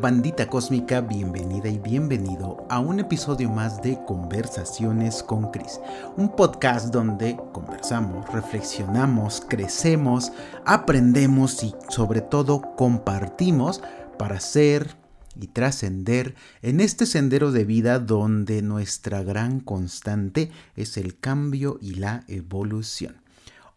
[0.00, 5.80] Bandita cósmica, bienvenida y bienvenido a un episodio más de Conversaciones con Chris,
[6.16, 10.32] un podcast donde conversamos, reflexionamos, crecemos,
[10.64, 13.82] aprendemos y sobre todo compartimos
[14.18, 14.96] para ser
[15.40, 21.94] y trascender en este sendero de vida donde nuestra gran constante es el cambio y
[21.94, 23.21] la evolución.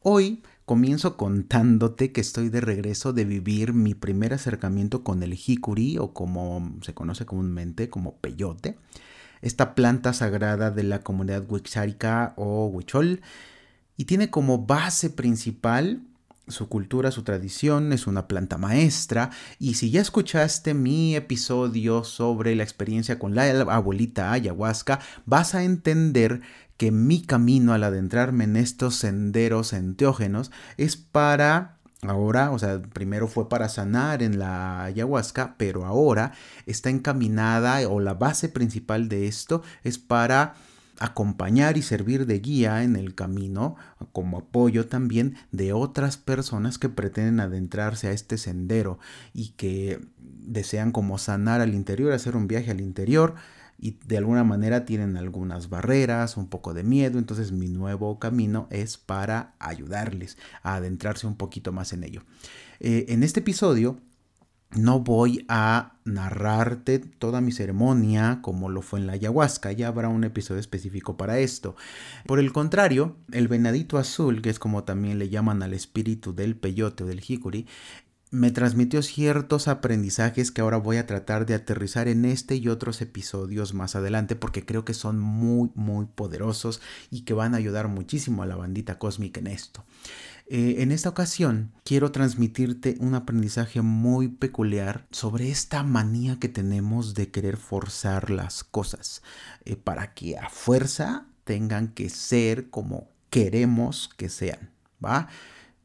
[0.08, 5.98] Hoy Comienzo contándote que estoy de regreso de vivir mi primer acercamiento con el jicuri
[5.98, 8.78] o como se conoce comúnmente como peyote,
[9.41, 13.22] esta planta sagrada de la comunidad huixárica o huichol
[13.98, 16.04] y tiene como base principal
[16.48, 19.31] su cultura, su tradición, es una planta maestra.
[19.59, 25.64] Y si ya escuchaste mi episodio sobre la experiencia con la abuelita ayahuasca, vas a
[25.64, 26.42] entender
[26.78, 33.27] que mi camino al adentrarme en estos senderos enteógenos es para ahora, o sea, primero
[33.27, 36.33] fue para sanar en la ayahuasca, pero ahora
[36.66, 40.55] está encaminada o la base principal de esto es para
[41.00, 43.76] acompañar y servir de guía en el camino,
[44.12, 49.00] como apoyo también de otras personas que pretenden adentrarse a este sendero
[49.34, 53.36] y que desean como sanar al interior, hacer un viaje al interior,
[53.78, 58.68] y de alguna manera tienen algunas barreras, un poco de miedo, entonces mi nuevo camino
[58.72, 62.23] es para ayudarles a adentrarse un poquito más en ello.
[62.80, 64.00] Eh, en este episodio
[64.76, 70.09] no voy a narrarte toda mi ceremonia como lo fue en la ayahuasca, ya habrá
[70.09, 71.76] un episodio específico para esto.
[72.26, 76.56] Por el contrario, el venadito azul, que es como también le llaman al espíritu del
[76.56, 77.66] peyote o del jicuri,
[78.32, 83.02] me transmitió ciertos aprendizajes que ahora voy a tratar de aterrizar en este y otros
[83.02, 87.88] episodios más adelante porque creo que son muy muy poderosos y que van a ayudar
[87.88, 89.86] muchísimo a la bandita cósmica en esto.
[90.48, 97.16] Eh, en esta ocasión quiero transmitirte un aprendizaje muy peculiar sobre esta manía que tenemos
[97.16, 99.23] de querer forzar las cosas
[99.66, 104.70] eh, para que a fuerza tengan que ser como queremos que sean,
[105.04, 105.30] ¿va?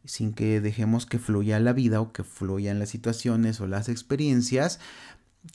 [0.05, 4.81] sin que dejemos que fluya la vida o que fluyan las situaciones o las experiencias,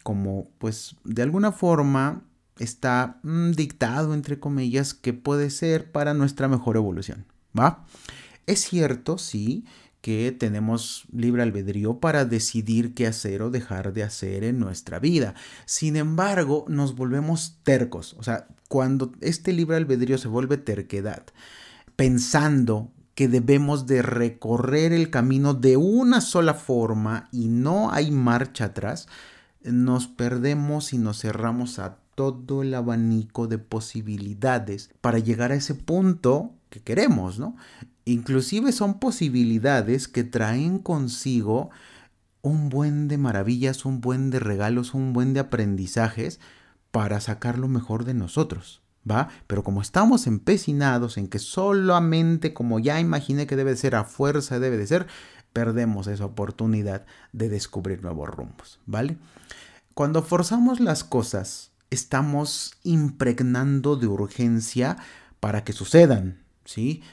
[0.04, 2.24] como pues de alguna forma
[2.58, 7.26] está mm, dictado, entre comillas, que puede ser para nuestra mejor evolución,
[7.58, 7.86] ¿va?
[8.46, 9.66] Es cierto, sí,
[10.06, 15.34] que tenemos libre albedrío para decidir qué hacer o dejar de hacer en nuestra vida.
[15.66, 18.16] Sin embargo, nos volvemos tercos.
[18.20, 21.24] O sea, cuando este libre albedrío se vuelve terquedad,
[21.96, 28.66] pensando que debemos de recorrer el camino de una sola forma y no hay marcha
[28.66, 29.08] atrás,
[29.64, 35.74] nos perdemos y nos cerramos a todo el abanico de posibilidades para llegar a ese
[35.74, 37.56] punto que queremos, ¿no?
[38.06, 41.72] Inclusive son posibilidades que traen consigo
[42.42, 46.40] un buen de maravillas, un buen de regalos, un buen de aprendizajes
[46.92, 48.82] para sacar lo mejor de nosotros.
[49.10, 49.30] ¿va?
[49.48, 54.60] Pero como estamos empecinados en que solamente como ya imaginé que debe ser, a fuerza
[54.60, 55.08] debe de ser,
[55.54, 59.18] perdemos esa oportunidad de descubrir nuevos rumbos, ¿vale?
[59.94, 64.98] Cuando forzamos las cosas, estamos impregnando de urgencia
[65.40, 67.04] para que sucedan, ¿sí?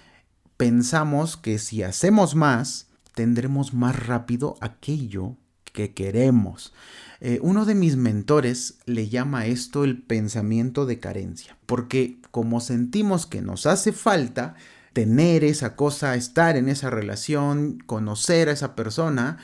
[0.63, 2.87] Pensamos que si hacemos más,
[3.17, 6.73] tendremos más rápido aquello que queremos.
[7.21, 13.27] Eh, uno de mis mentores le llama esto el pensamiento de carencia, porque como sentimos
[13.27, 14.55] que nos hace falta
[14.93, 19.39] tener esa cosa, estar en esa relación, conocer a esa persona,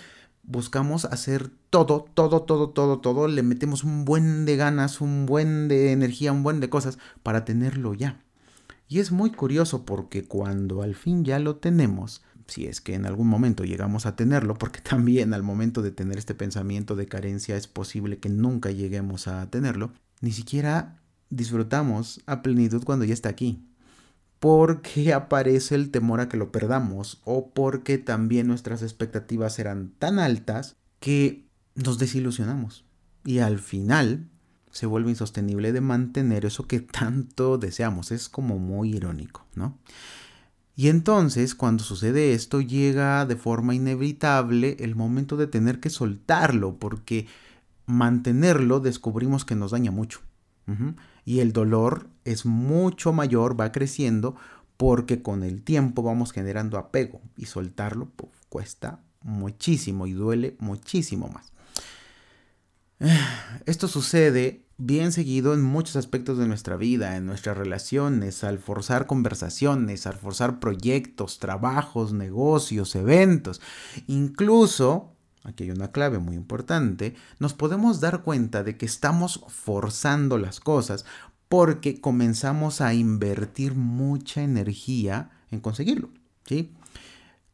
[0.45, 5.67] buscamos hacer todo, todo, todo, todo, todo, le metemos un buen de ganas, un buen
[5.67, 8.23] de energía, un buen de cosas para tenerlo ya.
[8.89, 13.05] Y es muy curioso porque cuando al fin ya lo tenemos, si es que en
[13.05, 17.57] algún momento llegamos a tenerlo, porque también al momento de tener este pensamiento de carencia
[17.57, 21.01] es posible que nunca lleguemos a tenerlo, ni siquiera
[21.31, 23.65] disfrutamos a plenitud cuando ya está aquí.
[24.41, 30.19] Porque aparece el temor a que lo perdamos o porque también nuestras expectativas eran tan
[30.19, 32.85] altas que nos desilusionamos.
[33.25, 34.31] Y al final
[34.79, 38.13] se vuelve insostenible de mantener eso que tanto deseamos.
[38.13, 39.77] Es como muy irónico, ¿no?
[40.77, 46.77] Y entonces, cuando sucede esto, llega de forma inevitable el momento de tener que soltarlo,
[46.77, 47.27] porque
[47.87, 50.21] mantenerlo descubrimos que nos daña mucho.
[51.25, 54.37] Y el dolor es mucho mayor, va creciendo,
[54.77, 58.13] porque con el tiempo vamos generando apego y soltarlo
[58.49, 61.51] cuesta muchísimo y duele muchísimo más.
[63.67, 69.07] Esto sucede bien seguido en muchos aspectos de nuestra vida, en nuestras relaciones, al forzar
[69.07, 73.61] conversaciones, al forzar proyectos, trabajos, negocios, eventos.
[74.07, 75.13] Incluso
[75.45, 80.61] aquí hay una clave muy importante, nos podemos dar cuenta de que estamos forzando las
[80.61, 81.05] cosas
[81.49, 86.11] porque comenzamos a invertir mucha energía en conseguirlo,
[86.45, 86.73] ¿sí?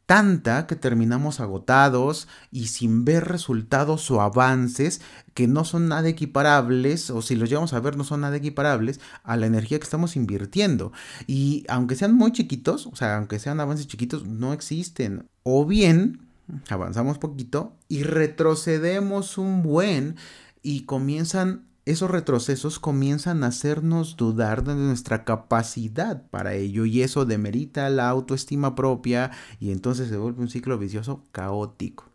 [0.05, 5.01] Tanta que terminamos agotados y sin ver resultados o avances
[5.33, 8.99] que no son nada equiparables, o si los llevamos a ver no son nada equiparables
[9.23, 10.91] a la energía que estamos invirtiendo.
[11.25, 15.27] Y aunque sean muy chiquitos, o sea, aunque sean avances chiquitos, no existen.
[15.41, 16.27] O bien
[16.69, 20.17] avanzamos poquito y retrocedemos un buen
[20.61, 27.25] y comienzan esos retrocesos comienzan a hacernos dudar de nuestra capacidad para ello y eso
[27.25, 32.09] demerita la autoestima propia y entonces se vuelve un ciclo vicioso caótico.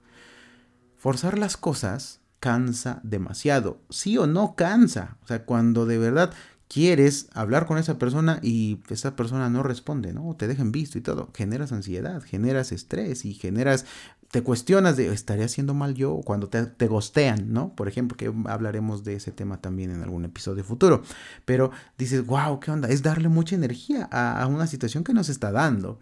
[0.97, 6.33] Forzar las cosas cansa demasiado, sí o no cansa, o sea, cuando de verdad
[6.71, 10.37] quieres hablar con esa persona y esa persona no responde, ¿no?
[10.37, 11.31] Te dejan visto y todo.
[11.35, 13.87] Generas ansiedad, generas estrés y generas,
[14.31, 16.21] te cuestionas de, ¿estaría haciendo mal yo?
[16.25, 17.75] Cuando te, te gostean, ¿no?
[17.75, 21.03] Por ejemplo, que hablaremos de ese tema también en algún episodio futuro.
[21.45, 22.89] Pero dices, wow, ¿qué onda?
[22.89, 25.99] Es darle mucha energía a, a una situación que nos está dando.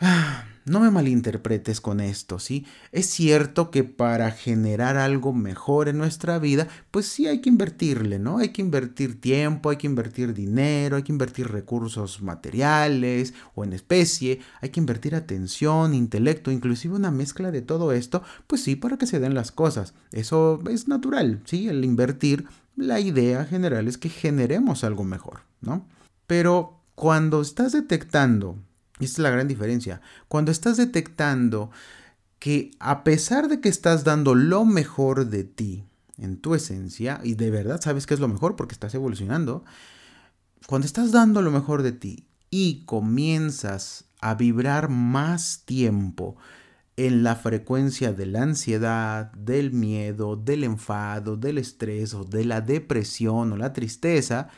[0.00, 2.66] Ah, no me malinterpretes con esto, ¿sí?
[2.92, 8.18] Es cierto que para generar algo mejor en nuestra vida, pues sí hay que invertirle,
[8.18, 8.38] ¿no?
[8.38, 13.72] Hay que invertir tiempo, hay que invertir dinero, hay que invertir recursos materiales o en
[13.72, 18.96] especie, hay que invertir atención, intelecto, inclusive una mezcla de todo esto, pues sí, para
[18.96, 19.94] que se den las cosas.
[20.12, 21.68] Eso es natural, ¿sí?
[21.68, 25.86] El invertir, la idea general es que generemos algo mejor, ¿no?
[26.26, 28.58] Pero cuando estás detectando
[29.02, 30.00] y esta es la gran diferencia.
[30.28, 31.72] Cuando estás detectando
[32.38, 35.84] que a pesar de que estás dando lo mejor de ti
[36.18, 39.64] en tu esencia, y de verdad sabes que es lo mejor porque estás evolucionando,
[40.68, 46.36] cuando estás dando lo mejor de ti y comienzas a vibrar más tiempo
[46.96, 52.60] en la frecuencia de la ansiedad, del miedo, del enfado, del estrés o de la
[52.60, 54.48] depresión o la tristeza,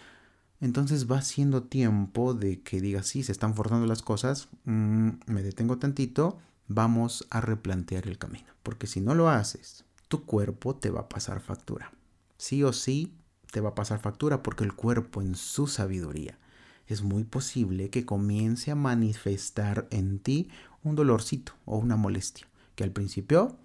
[0.65, 5.43] entonces va siendo tiempo de que digas, sí, se están forzando las cosas, mm, me
[5.43, 6.39] detengo tantito,
[6.69, 8.47] vamos a replantear el camino.
[8.63, 11.93] Porque si no lo haces, tu cuerpo te va a pasar factura.
[12.39, 13.15] Sí o sí
[13.53, 16.39] te va a pasar factura porque el cuerpo en su sabiduría
[16.87, 20.49] es muy posible que comience a manifestar en ti
[20.83, 23.59] un dolorcito o una molestia, que al principio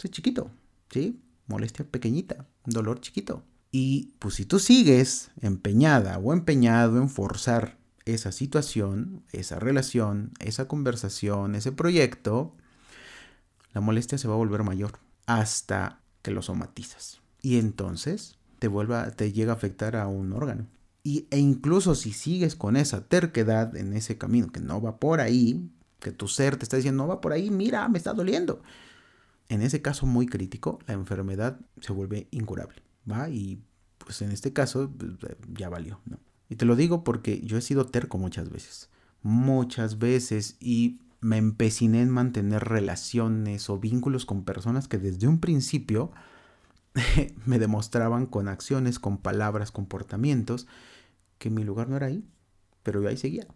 [0.00, 0.52] es chiquito,
[0.88, 1.20] ¿sí?
[1.48, 3.42] Molestia pequeñita, dolor chiquito,
[3.76, 10.68] y pues si tú sigues empeñada o empeñado en forzar esa situación, esa relación, esa
[10.68, 12.54] conversación, ese proyecto,
[13.72, 17.20] la molestia se va a volver mayor hasta que lo somatizas.
[17.42, 20.68] Y entonces te, vuelva, te llega a afectar a un órgano.
[21.02, 25.20] Y, e incluso si sigues con esa terquedad en ese camino, que no va por
[25.20, 25.68] ahí,
[25.98, 28.62] que tu ser te está diciendo, no va por ahí, mira, me está doliendo.
[29.48, 32.83] En ese caso muy crítico, la enfermedad se vuelve incurable.
[33.10, 33.28] ¿Va?
[33.28, 33.62] Y
[33.98, 35.12] pues en este caso pues,
[35.56, 36.18] ya valió, ¿no?
[36.48, 38.90] Y te lo digo porque yo he sido terco muchas veces,
[39.22, 45.40] muchas veces, y me empeciné en mantener relaciones o vínculos con personas que desde un
[45.40, 46.12] principio
[47.46, 50.66] me demostraban con acciones, con palabras, comportamientos,
[51.38, 52.24] que mi lugar no era ahí,
[52.82, 53.46] pero yo ahí seguía,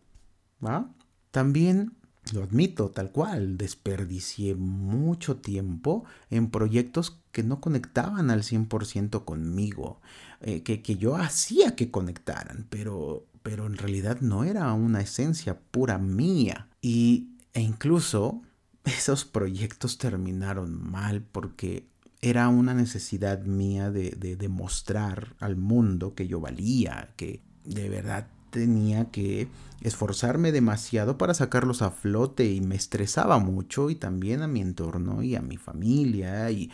[0.65, 0.91] ¿va?
[1.31, 1.93] También
[2.33, 10.01] lo admito, tal cual, desperdicié mucho tiempo en proyectos que no conectaban al 100% conmigo,
[10.41, 15.59] eh, que, que, yo hacía que conectaran, pero, pero en realidad no era una esencia
[15.71, 16.69] pura mía.
[16.81, 18.43] Y, e incluso
[18.85, 21.89] esos proyectos terminaron mal porque
[22.21, 28.29] era una necesidad mía de, de demostrar al mundo que yo valía, que de verdad
[28.51, 29.49] tenía que
[29.81, 35.23] esforzarme demasiado para sacarlos a flote y me estresaba mucho y también a mi entorno
[35.23, 36.71] y a mi familia y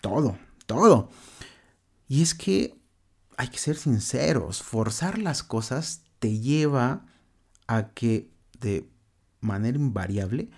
[0.00, 1.10] todo, todo.
[2.08, 2.78] Y es que
[3.36, 7.06] hay que ser sinceros, forzar las cosas te lleva
[7.66, 8.88] a que de
[9.40, 10.50] manera invariable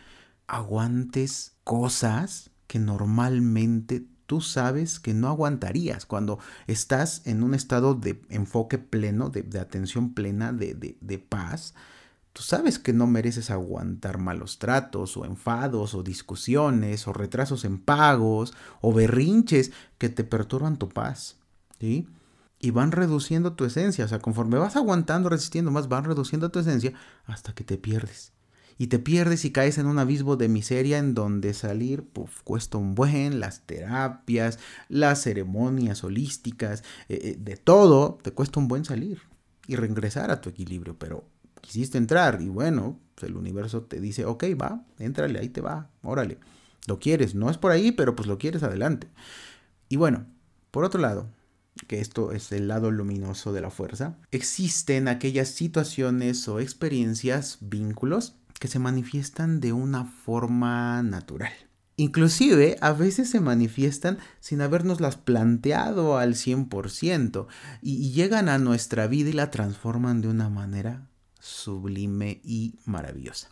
[0.46, 8.20] aguantes cosas que normalmente tú sabes que no aguantarías cuando estás en un estado de
[8.28, 11.74] enfoque pleno, de, atención plena, de, de, paz.
[12.32, 17.78] Tú sabes que no mereces aguantar malos tratos o enfados o discusiones o retrasos en
[17.78, 21.36] pagos o berrinches que te perturban tu paz.
[21.80, 22.06] ¿sí?
[22.58, 24.04] Y van reduciendo tu esencia.
[24.04, 26.92] O sea, conforme vas aguantando, resistiendo más, van reduciendo tu esencia
[27.26, 28.35] hasta que te pierdes
[28.78, 32.04] y te pierdes y caes en un abismo de miseria en donde salir
[32.44, 38.68] cuesta un buen, las terapias, las ceremonias holísticas, eh, eh, de todo, te cuesta un
[38.68, 39.22] buen salir
[39.66, 41.24] y regresar a tu equilibrio, pero
[41.60, 45.90] quisiste entrar y bueno, pues el universo te dice, ok, va, éntrale, ahí te va,
[46.02, 46.38] órale.
[46.86, 49.08] Lo quieres, no es por ahí, pero pues lo quieres adelante.
[49.88, 50.26] Y bueno,
[50.70, 51.28] por otro lado,
[51.88, 58.36] que esto es el lado luminoso de la fuerza, existen aquellas situaciones o experiencias, vínculos,
[58.58, 61.52] que se manifiestan de una forma natural.
[61.96, 67.46] Inclusive a veces se manifiestan sin habernoslas planteado al 100%
[67.80, 71.08] y, y llegan a nuestra vida y la transforman de una manera
[71.40, 73.48] sublime y maravillosa.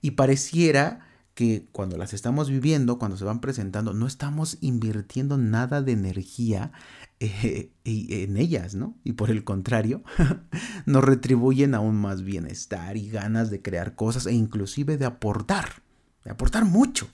[0.00, 1.07] Y pareciera
[1.38, 6.72] que cuando las estamos viviendo, cuando se van presentando, no estamos invirtiendo nada de energía
[7.20, 8.96] eh, en ellas, ¿no?
[9.04, 10.02] Y por el contrario,
[10.84, 15.84] nos retribuyen aún más bienestar y ganas de crear cosas e inclusive de aportar,
[16.24, 17.08] de aportar mucho.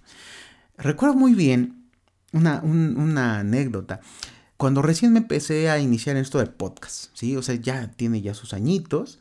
[0.78, 1.90] Recuerdo muy bien
[2.32, 4.00] una, una anécdota.
[4.56, 7.36] Cuando recién me empecé a iniciar en esto de podcast, ¿sí?
[7.36, 9.20] O sea, ya tiene ya sus añitos.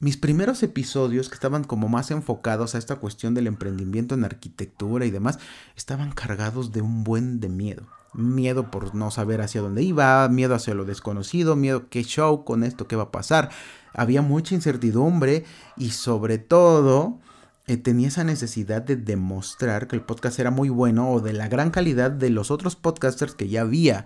[0.00, 5.04] Mis primeros episodios, que estaban como más enfocados a esta cuestión del emprendimiento en arquitectura
[5.06, 5.40] y demás,
[5.76, 7.88] estaban cargados de un buen de miedo.
[8.14, 12.62] Miedo por no saber hacia dónde iba, miedo hacia lo desconocido, miedo qué show con
[12.62, 13.50] esto, qué va a pasar.
[13.92, 15.44] Había mucha incertidumbre
[15.76, 17.18] y sobre todo
[17.66, 21.48] eh, tenía esa necesidad de demostrar que el podcast era muy bueno o de la
[21.48, 24.04] gran calidad de los otros podcasters que ya había.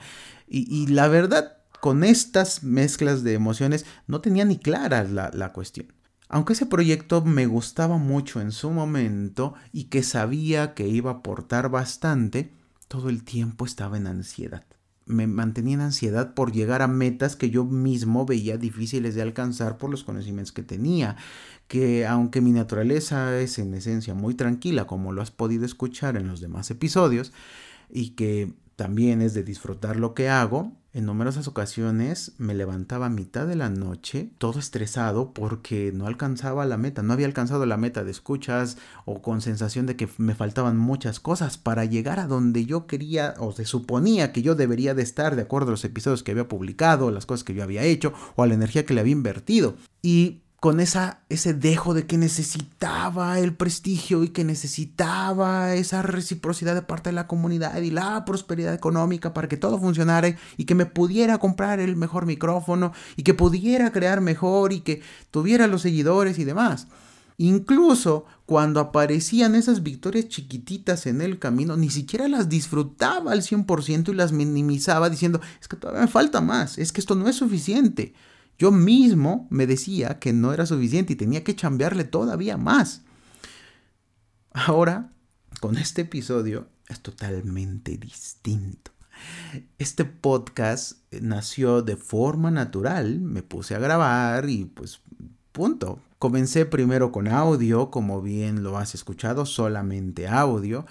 [0.48, 5.92] Y, y la verdad, con estas mezclas de emociones no tenía ni clara la, cuestión.
[6.28, 11.14] Aunque ese proyecto me gustaba mucho en su momento y que sabía que iba a
[11.14, 12.52] aportar bastante,
[12.86, 14.64] todo el tiempo estaba en ansiedad.
[15.06, 19.76] Me mantenía en ansiedad por llegar a metas que yo mismo veía difíciles de alcanzar
[19.76, 21.16] por los conocimientos que tenía,
[21.66, 26.28] que aunque mi naturaleza es en esencia muy tranquila, como lo has podido escuchar en
[26.28, 27.32] los demás episodios,
[27.90, 33.10] y que también es de disfrutar lo que hago, en numerosas ocasiones me levantaba a
[33.10, 37.78] mitad de la noche, todo estresado porque no alcanzaba la meta, no había alcanzado la
[37.78, 42.26] meta de escuchas o con sensación de que me faltaban muchas cosas para llegar a
[42.26, 45.84] donde yo quería o se suponía que yo debería de estar de acuerdo a los
[45.84, 48.92] episodios que había publicado, las cosas que yo había hecho o a la energía que
[48.92, 49.76] le había invertido.
[50.02, 56.76] Y con esa, ese dejo de que necesitaba el prestigio y que necesitaba esa reciprocidad
[56.76, 60.76] de parte de la comunidad y la prosperidad económica para que todo funcionara y que
[60.76, 65.02] me pudiera comprar el mejor micrófono y que pudiera crear mejor y que
[65.32, 66.86] tuviera los seguidores y demás.
[67.38, 74.10] Incluso cuando aparecían esas victorias chiquititas en el camino, ni siquiera las disfrutaba al 100%
[74.10, 77.34] y las minimizaba diciendo, es que todavía me falta más, es que esto no es
[77.34, 78.14] suficiente.
[78.62, 83.02] Yo mismo me decía que no era suficiente y tenía que chambearle todavía más.
[84.52, 85.10] Ahora,
[85.58, 88.92] con este episodio, es totalmente distinto.
[89.78, 95.00] Este podcast nació de forma natural, me puse a grabar y pues
[95.50, 95.98] punto.
[96.20, 100.86] Comencé primero con audio, como bien lo has escuchado, solamente audio.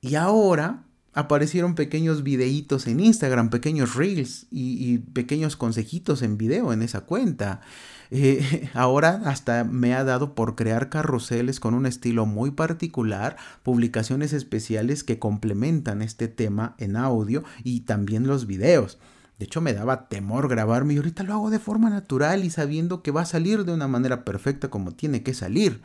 [0.00, 0.86] Y ahora
[1.16, 7.62] aparecieron pequeños videitos en Instagram, pequeños reels y, pequeños consejitos en video en esa cuenta.
[8.10, 14.34] Eh, ahora hasta me ha dado por crear carruseles con un estilo muy particular, publicaciones
[14.34, 18.98] especiales que complementan este tema en audio y también los videos.
[19.38, 23.02] De hecho me daba temor grabarme y ahorita lo hago de forma natural y sabiendo
[23.02, 25.80] que va a salir de una manera perfecta como tiene que salir.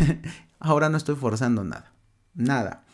[0.58, 1.92] ahora no estoy forzando nada.
[2.34, 2.84] Nada.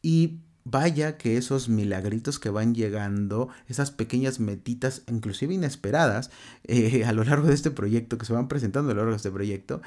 [0.00, 6.30] Y Vaya que esos milagritos que van llegando, esas pequeñas metitas, inclusive inesperadas,
[6.64, 9.16] eh, a lo largo de este proyecto, que se van presentando a lo largo de
[9.16, 9.82] este proyecto,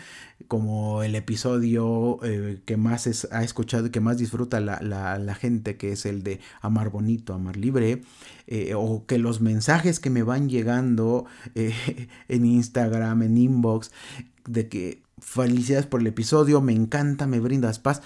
[0.50, 5.94] como el episodio eh, que más ha escuchado y que más disfruta la, gente, que
[5.94, 8.02] es el de Amar Bonito, Amar Libre,
[8.48, 13.92] eh, o que los mensajes que me van llegando en Instagram, en inbox,
[14.46, 18.02] de que felicidades por el episodio, me encanta, me brindas paz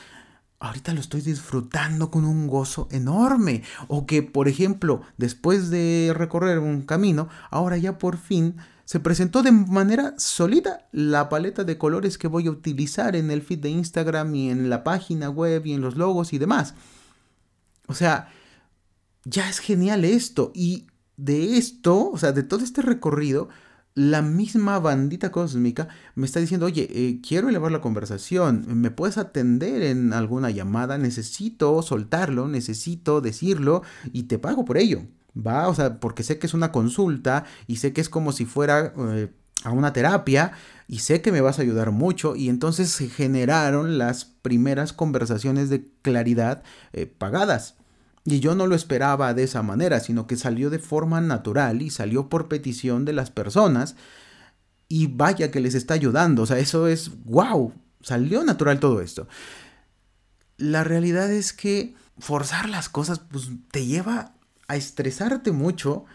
[0.60, 3.64] ahorita lo estoy disfrutando con un gozo enorme.
[3.88, 9.44] O que, por ejemplo, después de recorrer un camino, ahora ya por fin se presentó
[9.44, 13.70] de manera sólida la paleta de colores que voy a utilizar en el feed de
[13.70, 16.74] Instagram y en la página web y en los logos y demás.
[17.88, 18.30] O sea,
[19.26, 20.52] ya es genial esto.
[20.56, 20.88] Y
[21.18, 23.50] de esto, o sea, de todo este recorrido,
[24.00, 29.18] la misma bandita cósmica me está diciendo, oye, eh, quiero elevar la conversación, ¿me puedes
[29.18, 30.98] atender en alguna llamada?
[30.98, 35.02] Necesito soltarlo, necesito decirlo y te pago por ello.
[35.36, 38.46] Va, o sea, porque sé que es una consulta y sé que es como si
[38.46, 39.34] fuera eh,
[39.66, 40.54] a una terapia
[40.88, 45.70] y sé que me vas a ayudar mucho y entonces se generaron las primeras conversaciones
[45.70, 46.64] de claridad
[46.94, 47.76] eh, pagadas.
[48.26, 51.90] Y yo no lo esperaba de esa manera, sino que salió de forma natural y
[51.90, 53.96] salió por petición de las personas.
[54.88, 56.44] Y vaya que les está ayudando.
[56.44, 57.74] O sea, eso es wow.
[58.02, 59.28] Salió natural todo esto.
[60.58, 64.34] la realidad es que forzar las cosas pues, te lleva
[64.68, 66.06] a estresarte mucho,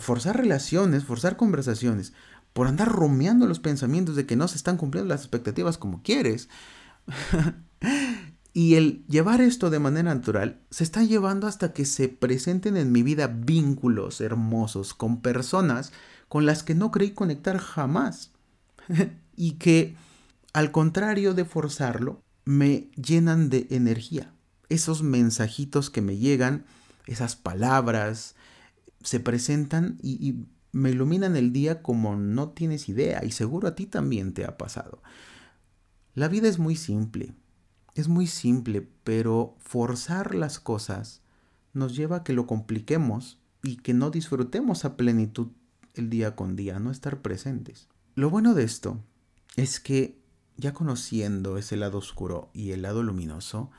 [0.00, 2.12] forzar relaciones, forzar conversaciones,
[2.52, 6.48] por andar rumiando los pensamientos de que no se están cumpliendo las expectativas como quieres.
[8.52, 12.92] y el llevar esto de manera natural se está llevando hasta que se presenten en
[12.92, 15.92] mi vida vínculos hermosos con personas
[16.28, 18.32] con las que no creí conectar jamás.
[19.36, 19.96] y que,
[20.52, 24.34] al contrario de forzarlo, me llenan de energía.
[24.68, 26.64] Esos mensajitos que me llegan,
[27.06, 28.34] esas palabras,
[29.02, 33.86] se presentan y, me iluminan el día como no tienes idea y seguro a ti
[33.86, 35.02] también te ha pasado.
[36.14, 37.32] La vida es muy simple,
[37.94, 41.22] es muy simple, pero forzar las cosas
[41.72, 45.48] nos lleva a que lo compliquemos y que no disfrutemos a plenitud
[45.94, 47.88] el día con día, no estar presentes.
[48.14, 49.02] Lo bueno de esto
[49.56, 50.20] es que
[50.56, 53.70] ya conociendo ese lado oscuro y el lado luminoso,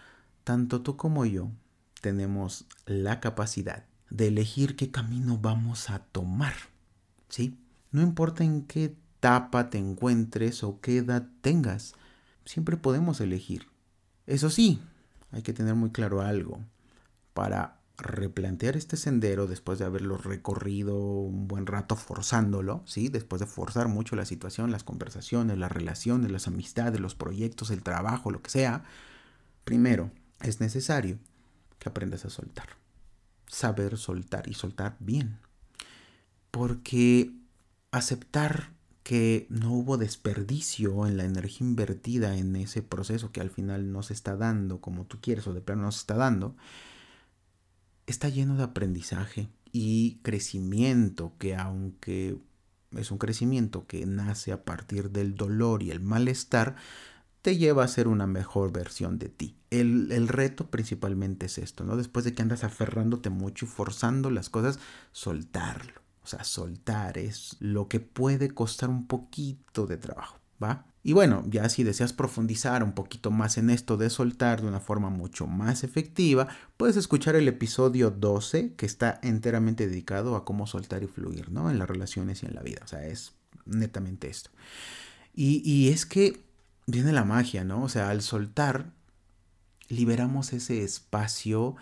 [0.43, 1.51] tanto tú como yo
[2.01, 6.53] tenemos la capacidad de elegir qué camino vamos a tomar.
[7.27, 7.57] ¿Sí?
[7.91, 11.93] No importa en qué etapa te encuentres o qué edad tengas,
[12.45, 13.67] siempre podemos elegir.
[14.29, 14.79] Eso sí,
[15.31, 16.63] hay que tener muy claro algo.
[17.33, 23.09] Para replantear este sendero después de haberlo recorrido un buen rato forzándolo, ¿sí?
[23.09, 27.81] Después de forzar mucho la situación, las conversaciones, las relaciones, las amistades, los proyectos, el
[27.81, 28.83] trabajo, lo que sea,
[29.63, 31.17] primero es necesario
[31.79, 32.67] que aprendas a soltar.
[33.47, 35.39] Saber soltar y soltar bien.
[36.51, 37.31] Porque
[37.89, 38.73] aceptar
[39.09, 44.03] que no hubo desperdicio en la energía invertida en ese proceso que al final no
[44.03, 46.55] se está dando como tú quieres o de plano no se está dando,
[48.05, 52.37] está lleno de aprendizaje y crecimiento que aunque
[52.91, 56.75] es un crecimiento que nace a partir del dolor y el malestar,
[57.41, 59.57] te lleva a ser una mejor versión de ti.
[59.71, 61.97] El, el, reto principalmente es esto, ¿no?
[61.97, 64.77] Después de que andas aferrándote mucho y forzando las cosas,
[65.11, 66.08] soltarlo.
[66.29, 70.85] Sea, soltar es lo que puede costar un poquito de trabajo, ¿va?
[71.01, 74.79] Y bueno, ya si deseas profundizar un poquito más en esto de soltar de una
[74.79, 80.67] forma mucho más efectiva, puedes escuchar el episodio 12 que está enteramente dedicado a cómo
[80.67, 81.71] soltar y fluir, ¿no?
[81.71, 82.81] En las relaciones y en la vida.
[82.83, 83.33] O sea, es
[83.65, 84.51] netamente esto.
[85.33, 86.43] Y, y es que
[86.85, 87.81] viene la magia, ¿no?
[87.81, 88.91] O sea, al soltar,
[89.87, 91.75] liberamos ese espacio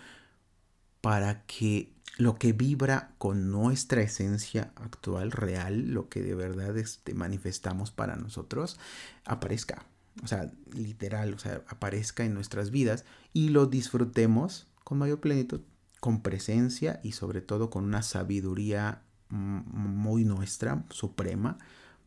[1.08, 7.14] para que lo que vibra con nuestra esencia actual, real, lo que de verdad este,
[7.14, 8.78] manifestamos para nosotros,
[9.24, 9.86] aparezca.
[10.22, 15.62] O sea, literal, o sea, aparezca en nuestras vidas y lo disfrutemos con mayor plenitud,
[15.98, 21.56] con presencia y sobre todo con una sabiduría muy nuestra, suprema,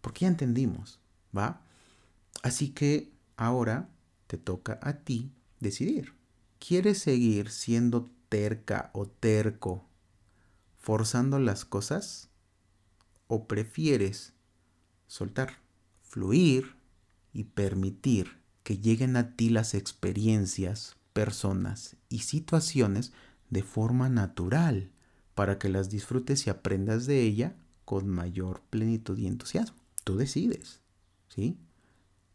[0.02, 1.00] porque ya entendimos,
[1.36, 1.64] ¿va?
[2.44, 3.90] Así que ahora
[4.28, 6.14] te toca a ti decidir.
[6.60, 9.84] ¿Quieres seguir siendo terca o terco
[10.80, 12.30] forzando las cosas
[13.28, 14.32] o prefieres
[15.08, 15.58] soltar,
[16.02, 16.78] fluir
[17.34, 23.12] y permitir que lleguen a ti las experiencias, personas y situaciones
[23.50, 24.92] de forma natural
[25.36, 29.78] para que las disfrutes y aprendas de ella con mayor plenitud y entusiasmo.
[30.06, 30.80] Tú decides,
[31.28, 31.58] ¿sí?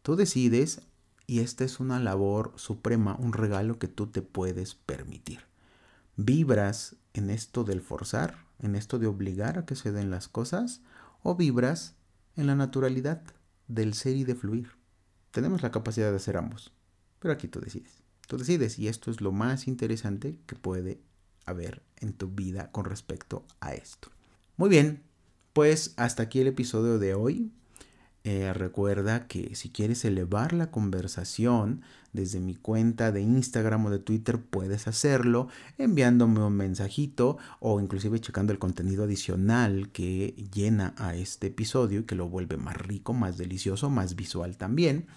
[0.03, 0.83] Tú decides
[1.25, 5.47] y esta es una labor suprema, un regalo que tú te puedes permitir.
[6.19, 10.81] ¿Vibras en esto del forzar, en esto de obligar a que se den las cosas?
[11.21, 11.93] ¿O vibras
[12.35, 13.21] en la naturalidad
[13.67, 14.71] del ser y de fluir?
[15.29, 16.73] Tenemos la capacidad de hacer ambos,
[17.19, 18.01] pero aquí tú decides.
[18.25, 20.99] Tú decides y esto es lo más interesante que puede
[21.45, 24.09] haber en tu vida con respecto a esto.
[24.55, 25.03] Muy bien,
[25.53, 27.51] pues hasta aquí el episodio de hoy.
[28.29, 33.99] Eh, recuerda que si quieres elevar la conversación desde mi cuenta de Instagram o de
[33.99, 41.15] Twitter, puedes hacerlo enviándome un mensajito o inclusive checando el contenido adicional que llena a
[41.15, 45.07] este episodio y que lo vuelve más rico, más delicioso, más visual también.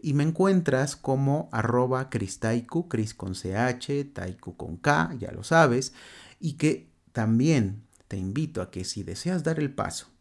[0.00, 5.92] Y me encuentras como arroba cristaiku, cris con ch, taiku con k, ya lo sabes.
[6.40, 10.13] Y que también te invito a que si deseas dar el paso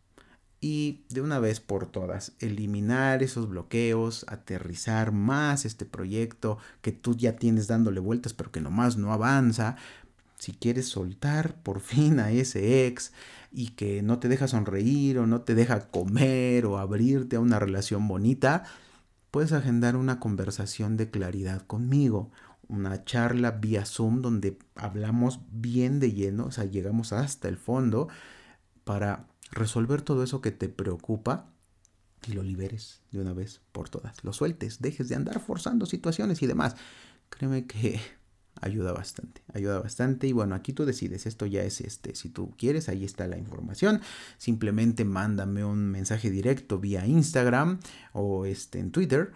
[0.64, 7.18] y de una vez por todas eliminar esos bloqueos, aterrizar más este proyecto que tú
[7.18, 9.76] ya tienes dándole vueltas pero que nomás no avanza.
[10.40, 13.12] Si quieres soltar por fin a ese ex
[13.52, 17.60] y que no te deja sonreír o no te deja comer o abrirte a una
[17.60, 18.64] relación bonita,
[19.32, 22.32] puedes agendar una conversación de claridad conmigo,
[22.70, 28.08] una charla vía Zoom donde hablamos bien de lleno, o sea, llegamos hasta el fondo
[28.86, 31.50] para resolver todo eso que te preocupa
[32.28, 34.24] y lo liberes de una vez por todas.
[34.24, 36.76] Lo sueltes, dejes de andar forzando situaciones y demás.
[37.30, 38.00] créeme que
[38.62, 42.54] ayuda bastante, ayuda bastante y bueno, aquí tú decides, esto ya es este, si tú
[42.58, 44.02] quieres, ahí está la información,
[44.38, 47.80] simplemente mándame un mensaje directo vía Instagram
[48.14, 49.32] o este en Twitter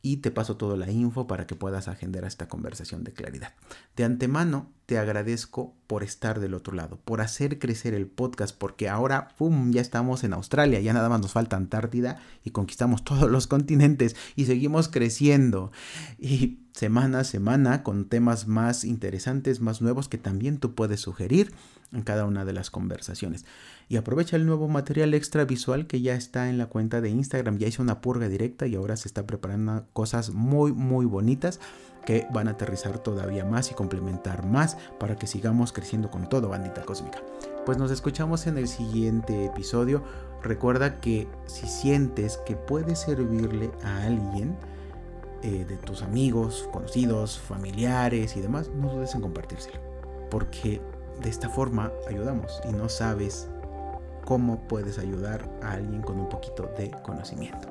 [0.00, 3.54] y te paso toda la info para que puedas agendar esta conversación de claridad.
[3.96, 8.88] De antemano, te agradezco por estar del otro lado, por hacer crecer el podcast, porque
[8.88, 13.30] ahora, ¡pum!, ya estamos en Australia, ya nada más nos falta Antártida y conquistamos todos
[13.30, 15.72] los continentes y seguimos creciendo.
[16.18, 21.52] Y semana a semana con temas más interesantes, más nuevos que también tú puedes sugerir
[21.92, 23.44] en cada una de las conversaciones.
[23.90, 27.58] Y aprovecha el nuevo material extra visual que ya está en la cuenta de Instagram.
[27.58, 31.60] Ya hice una purga directa y ahora se está preparando cosas muy, muy bonitas
[32.08, 36.48] que van a aterrizar todavía más y complementar más para que sigamos creciendo con todo,
[36.48, 37.22] bandita cósmica.
[37.66, 40.02] Pues nos escuchamos en el siguiente episodio.
[40.42, 44.56] Recuerda que si sientes que puede servirle a alguien,
[45.42, 49.78] eh, de tus amigos, conocidos, familiares y demás, no dudes en compartírselo.
[50.30, 50.80] Porque
[51.20, 53.50] de esta forma ayudamos y no sabes
[54.24, 57.68] cómo puedes ayudar a alguien con un poquito de conocimiento.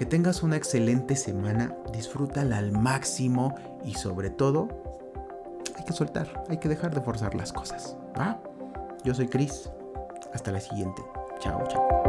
[0.00, 4.66] Que tengas una excelente semana, disfrútala al máximo y sobre todo
[5.76, 7.98] hay que soltar, hay que dejar de forzar las cosas.
[8.18, 8.40] ¿va?
[9.04, 9.68] Yo soy Chris.
[10.32, 11.02] Hasta la siguiente.
[11.38, 12.00] Chao, chao.